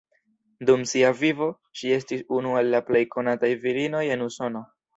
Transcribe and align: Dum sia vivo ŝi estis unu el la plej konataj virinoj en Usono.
Dum 0.69 0.85
sia 0.91 1.11
vivo 1.19 1.49
ŝi 1.81 1.93
estis 1.99 2.25
unu 2.39 2.57
el 2.63 2.73
la 2.77 2.81
plej 2.89 3.05
konataj 3.17 3.53
virinoj 3.69 4.05
en 4.17 4.29
Usono. 4.31 4.67